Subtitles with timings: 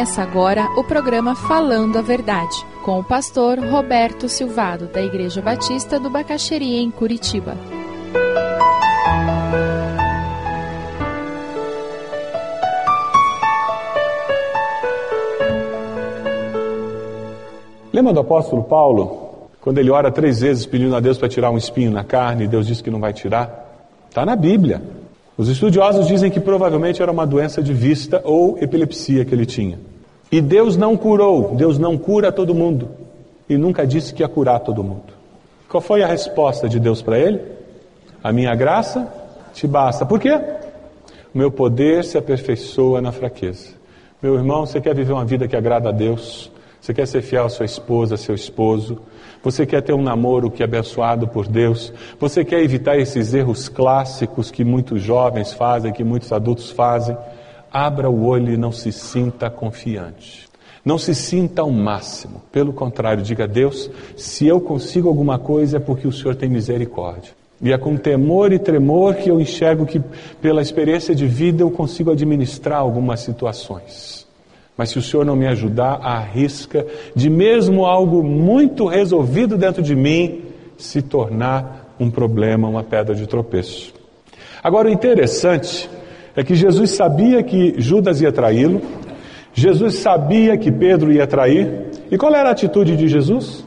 [0.00, 6.00] Começa agora o programa Falando a Verdade, com o pastor Roberto Silvado, da Igreja Batista
[6.00, 7.54] do Bacaxeria, em Curitiba.
[17.92, 21.58] Lembra do apóstolo Paulo, quando ele ora três vezes pedindo a Deus para tirar um
[21.58, 23.84] espinho na carne e Deus disse que não vai tirar?
[24.08, 24.80] Está na Bíblia.
[25.36, 29.89] Os estudiosos dizem que provavelmente era uma doença de vista ou epilepsia que ele tinha.
[30.30, 32.88] E Deus não curou, Deus não cura todo mundo.
[33.48, 35.12] E nunca disse que ia curar todo mundo.
[35.68, 37.40] Qual foi a resposta de Deus para ele?
[38.22, 39.12] A minha graça
[39.52, 40.06] te basta.
[40.06, 40.38] Por quê?
[41.34, 43.70] O meu poder se aperfeiçoa na fraqueza.
[44.22, 46.50] Meu irmão, você quer viver uma vida que agrada a Deus?
[46.80, 49.00] Você quer ser fiel à sua esposa, seu esposo?
[49.42, 51.92] Você quer ter um namoro que é abençoado por Deus?
[52.18, 57.16] Você quer evitar esses erros clássicos que muitos jovens fazem, que muitos adultos fazem?
[57.72, 60.48] Abra o olho e não se sinta confiante.
[60.84, 62.42] Não se sinta ao máximo.
[62.50, 66.48] Pelo contrário, diga a Deus: se eu consigo alguma coisa é porque o Senhor tem
[66.48, 67.32] misericórdia.
[67.62, 70.00] E é com temor e tremor que eu enxergo que,
[70.40, 74.26] pela experiência de vida, eu consigo administrar algumas situações.
[74.76, 79.94] Mas se o Senhor não me ajudar, arrisca de mesmo algo muito resolvido dentro de
[79.94, 80.44] mim
[80.78, 83.92] se tornar um problema, uma pedra de tropeço.
[84.62, 85.90] Agora, o interessante
[86.36, 88.80] é que Jesus sabia que Judas ia traí-lo,
[89.52, 93.66] Jesus sabia que Pedro ia trair, e qual era a atitude de Jesus?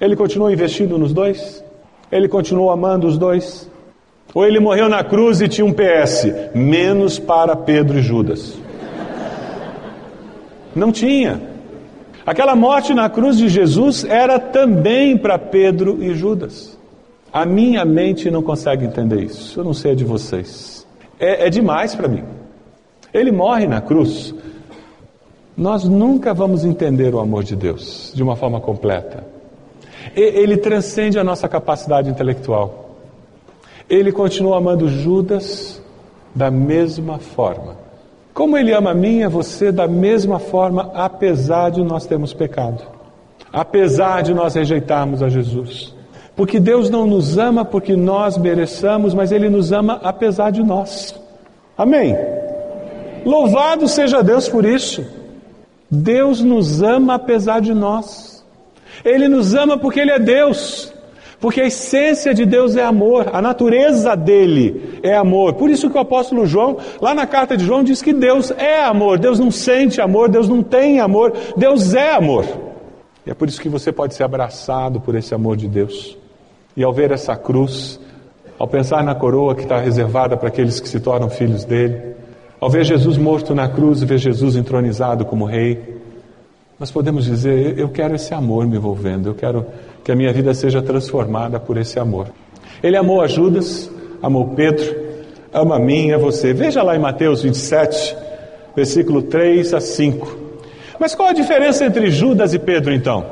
[0.00, 1.64] Ele continuou investindo nos dois?
[2.10, 3.70] Ele continuou amando os dois?
[4.34, 8.58] Ou ele morreu na cruz e tinha um PS, menos para Pedro e Judas?
[10.74, 11.40] Não tinha.
[12.24, 16.78] Aquela morte na cruz de Jesus era também para Pedro e Judas.
[17.32, 19.58] A minha mente não consegue entender isso.
[19.58, 20.86] Eu não sei a de vocês.
[21.22, 22.24] É, é demais para mim.
[23.14, 24.34] Ele morre na cruz.
[25.56, 29.24] Nós nunca vamos entender o amor de Deus de uma forma completa.
[30.16, 32.96] Ele transcende a nossa capacidade intelectual.
[33.88, 35.80] Ele continua amando Judas
[36.34, 37.76] da mesma forma.
[38.34, 42.32] Como Ele ama a mim e a você da mesma forma, apesar de nós termos
[42.32, 42.82] pecado,
[43.52, 45.94] apesar de nós rejeitarmos a Jesus.
[46.34, 51.21] Porque Deus não nos ama porque nós mereçamos, mas Ele nos ama apesar de nós.
[51.76, 52.16] Amém?
[53.24, 55.04] Louvado seja Deus por isso.
[55.90, 58.44] Deus nos ama apesar de nós.
[59.04, 60.92] Ele nos ama porque Ele é Deus.
[61.42, 65.54] Porque a essência de Deus é amor, a natureza dele é amor.
[65.54, 68.84] Por isso que o apóstolo João, lá na carta de João, diz que Deus é
[68.84, 69.18] amor.
[69.18, 72.44] Deus não sente amor, Deus não tem amor, Deus é amor.
[73.26, 76.16] E é por isso que você pode ser abraçado por esse amor de Deus.
[76.76, 77.98] E ao ver essa cruz,
[78.62, 82.14] ao pensar na coroa que está reservada para aqueles que se tornam filhos dele,
[82.60, 86.00] ao ver Jesus morto na cruz e ver Jesus entronizado como rei,
[86.78, 89.66] nós podemos dizer: eu quero esse amor me envolvendo, eu quero
[90.04, 92.28] que a minha vida seja transformada por esse amor.
[92.80, 93.90] Ele amou a Judas,
[94.22, 94.96] amou Pedro,
[95.52, 96.52] ama a mim e a você.
[96.52, 98.16] Veja lá em Mateus 27,
[98.76, 100.36] versículo 3 a 5.
[101.00, 103.26] Mas qual a diferença entre Judas e Pedro então?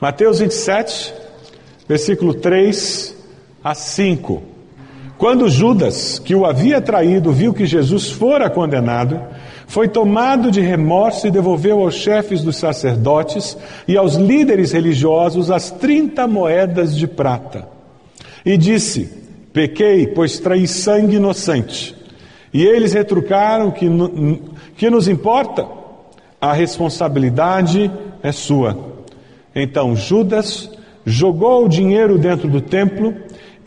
[0.00, 1.12] Mateus 27,
[1.86, 3.17] versículo 3
[3.62, 4.42] a 5.
[5.18, 9.20] Quando Judas, que o havia traído, viu que Jesus fora condenado,
[9.66, 15.70] foi tomado de remorso e devolveu aos chefes dos sacerdotes e aos líderes religiosos as
[15.70, 17.68] trinta moedas de prata.
[18.46, 19.12] E disse:
[19.52, 21.94] Pequei, pois traí sangue inocente.
[22.54, 23.86] E eles retrucaram que,
[24.76, 25.66] que nos importa?
[26.40, 27.90] A responsabilidade
[28.22, 28.78] é sua.
[29.54, 30.70] Então Judas
[31.04, 33.14] jogou o dinheiro dentro do templo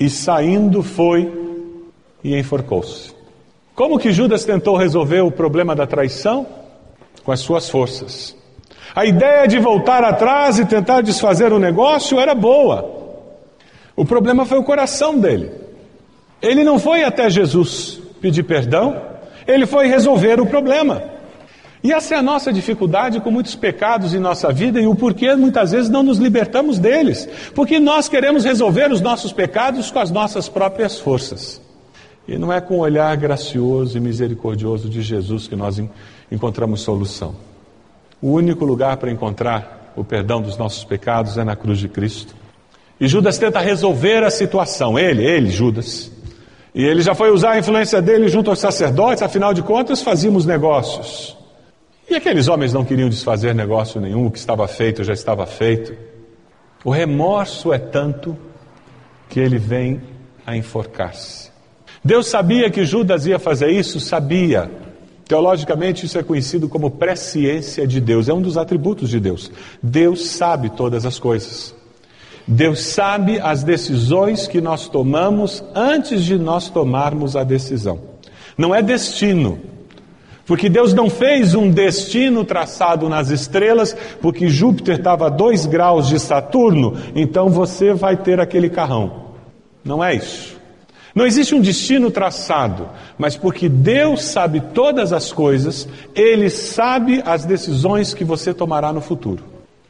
[0.02, 1.32] e saindo foi
[2.24, 3.14] e enforcou-se.
[3.76, 6.48] Como que Judas tentou resolver o problema da traição?
[7.24, 8.36] Com as suas forças.
[8.96, 12.84] A ideia de voltar atrás e tentar desfazer o negócio era boa.
[13.96, 15.52] O problema foi o coração dele.
[16.42, 19.00] Ele não foi até Jesus pedir perdão,
[19.48, 21.04] ele foi resolver o problema.
[21.84, 25.36] E essa é a nossa dificuldade com muitos pecados em nossa vida e o porquê
[25.36, 27.28] muitas vezes não nos libertamos deles.
[27.56, 31.60] Porque nós queremos resolver os nossos pecados com as nossas próprias forças.
[32.28, 35.82] E não é com o olhar gracioso e misericordioso de Jesus que nós
[36.32, 37.36] encontramos solução.
[38.22, 42.36] O único lugar para encontrar o perdão dos nossos pecados é na cruz de Cristo.
[43.00, 46.12] E Judas tenta resolver a situação, ele, ele, Judas.
[46.76, 50.46] E ele já foi usar a influência dele junto aos sacerdotes, afinal de contas, fazíamos
[50.46, 51.41] negócios.
[52.12, 55.96] E aqueles homens não queriam desfazer negócio nenhum, o que estava feito já estava feito.
[56.84, 58.38] O remorso é tanto
[59.30, 60.02] que ele vem
[60.46, 61.50] a enforcar-se.
[62.04, 63.98] Deus sabia que Judas ia fazer isso?
[64.02, 64.70] Sabia.
[65.26, 69.50] Teologicamente, isso é conhecido como presciência de Deus, é um dos atributos de Deus.
[69.82, 71.74] Deus sabe todas as coisas.
[72.46, 78.02] Deus sabe as decisões que nós tomamos antes de nós tomarmos a decisão.
[78.58, 79.62] Não é destino,
[80.46, 86.08] porque Deus não fez um destino traçado nas estrelas, porque Júpiter estava a dois graus
[86.08, 89.32] de Saturno, então você vai ter aquele carrão.
[89.84, 90.60] Não é isso.
[91.14, 97.44] Não existe um destino traçado, mas porque Deus sabe todas as coisas, Ele sabe as
[97.44, 99.44] decisões que você tomará no futuro.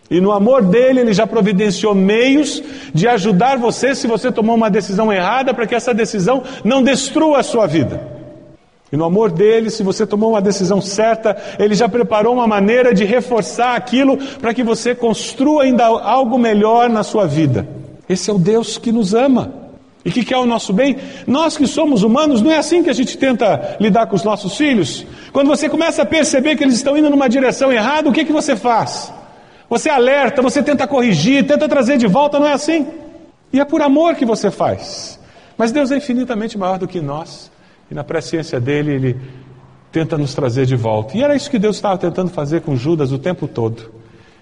[0.09, 2.61] E no amor dele, Ele já providenciou meios
[2.93, 7.39] de ajudar você se você tomou uma decisão errada, para que essa decisão não destrua
[7.39, 8.20] a sua vida.
[8.91, 12.93] E no amor dele, se você tomou uma decisão certa, ele já preparou uma maneira
[12.93, 17.67] de reforçar aquilo para que você construa ainda algo melhor na sua vida.
[18.09, 19.53] Esse é o Deus que nos ama
[20.03, 20.97] e que quer o nosso bem.
[21.25, 24.57] Nós que somos humanos, não é assim que a gente tenta lidar com os nossos
[24.57, 25.05] filhos?
[25.31, 28.33] Quando você começa a perceber que eles estão indo numa direção errada, o que, que
[28.33, 29.13] você faz?
[29.69, 32.85] Você alerta, você tenta corrigir, tenta trazer de volta, não é assim?
[33.53, 35.17] E é por amor que você faz.
[35.57, 37.49] Mas Deus é infinitamente maior do que nós.
[37.91, 39.21] E na presciência dele, ele
[39.91, 41.17] tenta nos trazer de volta.
[41.17, 43.91] E era isso que Deus estava tentando fazer com Judas o tempo todo.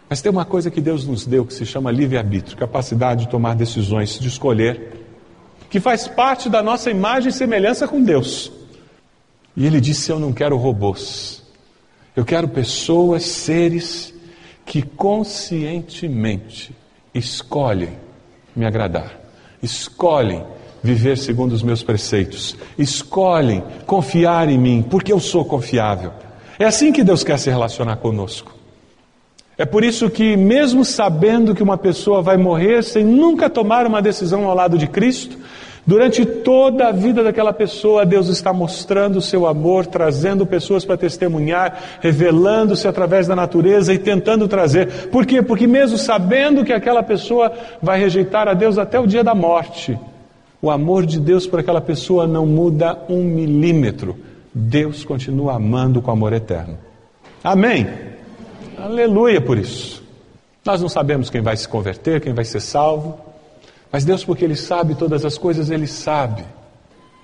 [0.07, 3.55] Mas tem uma coisa que Deus nos deu que se chama livre-arbítrio capacidade de tomar
[3.55, 5.03] decisões, de escolher,
[5.67, 8.51] que faz parte da nossa imagem e semelhança com Deus.
[9.57, 11.43] E ele disse: Eu não quero robôs,
[12.15, 14.13] eu quero pessoas, seres
[14.63, 16.75] que conscientemente
[17.13, 17.97] escolhem
[18.55, 19.19] me agradar,
[19.61, 20.43] escolhem
[20.81, 22.55] viver segundo os meus preceitos.
[22.77, 26.11] Escolhem confiar em mim, porque eu sou confiável.
[26.57, 28.59] É assim que Deus quer se relacionar conosco.
[29.57, 34.01] É por isso que, mesmo sabendo que uma pessoa vai morrer sem nunca tomar uma
[34.01, 35.37] decisão ao lado de Cristo,
[35.85, 40.95] durante toda a vida daquela pessoa, Deus está mostrando o seu amor, trazendo pessoas para
[40.95, 45.09] testemunhar, revelando-se através da natureza e tentando trazer.
[45.09, 45.41] Por quê?
[45.41, 49.99] Porque, mesmo sabendo que aquela pessoa vai rejeitar a Deus até o dia da morte,
[50.61, 54.17] o amor de Deus por aquela pessoa não muda um milímetro.
[54.53, 56.77] Deus continua amando com amor eterno.
[57.43, 57.87] Amém?
[58.77, 60.03] Aleluia por isso.
[60.65, 63.17] Nós não sabemos quem vai se converter, quem vai ser salvo,
[63.91, 66.43] mas Deus, porque Ele sabe todas as coisas, Ele sabe.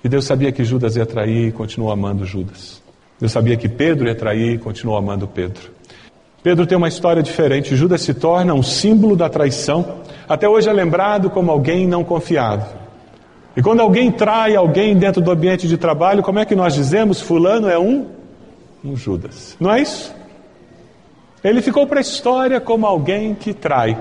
[0.02, 2.82] E Deus sabia que Judas ia trair e continuou amando Judas.
[3.20, 5.70] Deus sabia que Pedro ia trair e continuou amando Pedro.
[6.42, 7.74] Pedro tem uma história diferente.
[7.74, 10.02] Judas se torna um símbolo da traição.
[10.28, 12.85] Até hoje é lembrado como alguém não confiável.
[13.56, 17.22] E quando alguém trai alguém dentro do ambiente de trabalho, como é que nós dizemos?
[17.22, 18.06] Fulano é um,
[18.84, 19.56] um Judas.
[19.58, 20.14] Não é isso?
[21.42, 23.96] Ele ficou para a história como alguém que trai.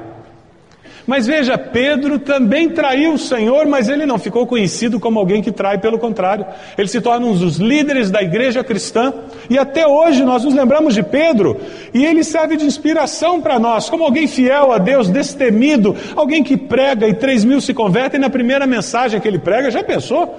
[1.07, 5.51] Mas veja, Pedro também traiu o Senhor, mas ele não ficou conhecido como alguém que
[5.51, 6.45] trai, pelo contrário.
[6.77, 9.13] Ele se torna um dos líderes da igreja cristã.
[9.49, 11.59] E até hoje nós nos lembramos de Pedro,
[11.93, 16.57] e ele serve de inspiração para nós, como alguém fiel a Deus, destemido, alguém que
[16.57, 19.69] prega e três mil se convertem na primeira mensagem que ele prega.
[19.69, 20.35] Já pensou?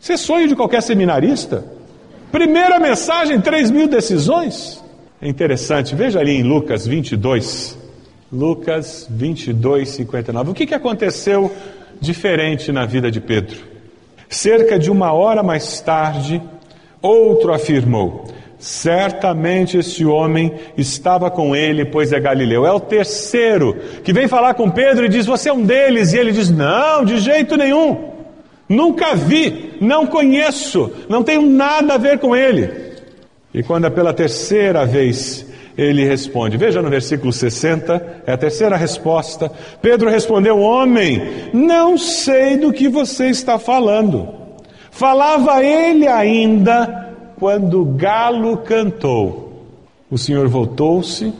[0.00, 1.64] Isso é sonho de qualquer seminarista.
[2.32, 4.82] Primeira mensagem, três mil decisões.
[5.22, 7.79] É interessante, veja ali em Lucas 22.
[8.32, 10.50] Lucas 22, 59.
[10.50, 11.50] O que, que aconteceu
[12.00, 13.58] diferente na vida de Pedro?
[14.28, 16.40] Cerca de uma hora mais tarde,
[17.02, 18.26] outro afirmou:
[18.58, 22.64] Certamente esse homem estava com ele, pois é Galileu.
[22.64, 26.12] É o terceiro que vem falar com Pedro e diz: Você é um deles.
[26.12, 28.10] E ele diz: Não, de jeito nenhum.
[28.68, 32.70] Nunca vi, não conheço, não tenho nada a ver com ele.
[33.52, 35.44] E quando é pela terceira vez
[35.82, 36.58] ele responde.
[36.58, 39.50] Veja no versículo 60, é a terceira resposta.
[39.80, 44.28] Pedro respondeu: Homem, não sei do que você está falando.
[44.90, 49.64] Falava ele ainda quando o galo cantou.
[50.10, 51.32] O Senhor voltou-se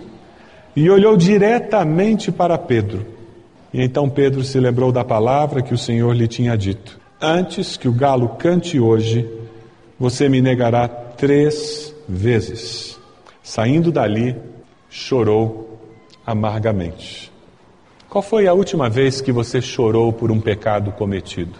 [0.74, 3.04] e olhou diretamente para Pedro.
[3.74, 7.88] E então Pedro se lembrou da palavra que o Senhor lhe tinha dito: Antes que
[7.88, 9.28] o galo cante hoje,
[9.98, 12.99] você me negará três vezes.
[13.42, 14.36] Saindo dali,
[14.88, 15.78] chorou
[16.26, 17.30] amargamente.
[18.08, 21.56] Qual foi a última vez que você chorou por um pecado cometido?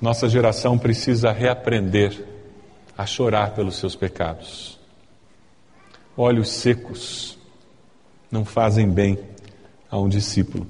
[0.00, 2.24] Nossa geração precisa reaprender
[2.96, 4.78] a chorar pelos seus pecados.
[6.16, 7.38] Olhos secos
[8.30, 9.18] não fazem bem
[9.90, 10.66] a um discípulo.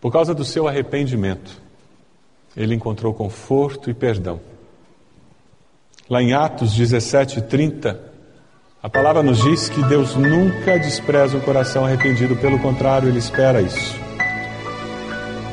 [0.00, 1.62] Por causa do seu arrependimento,
[2.54, 4.40] ele encontrou conforto e perdão.
[6.08, 8.12] Lá em Atos 17, 30,
[8.84, 13.62] a palavra nos diz que Deus nunca despreza um coração arrependido, pelo contrário, Ele espera
[13.62, 13.98] isso.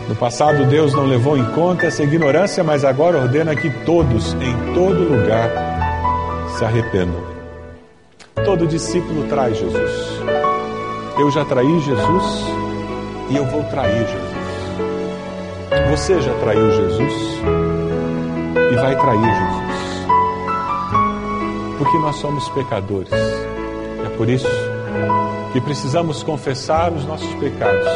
[0.09, 4.73] No passado, Deus não levou em conta essa ignorância, mas agora ordena que todos, em
[4.73, 5.49] todo lugar,
[6.57, 7.23] se arrependam.
[8.43, 9.91] Todo discípulo traz Jesus.
[11.17, 12.43] Eu já traí Jesus
[13.29, 15.91] e eu vou trair Jesus.
[15.91, 17.13] Você já traiu Jesus
[18.73, 19.70] e vai trair Jesus.
[21.81, 23.11] Porque nós somos pecadores.
[23.11, 24.45] É por isso
[25.51, 27.87] que precisamos confessar os nossos pecados.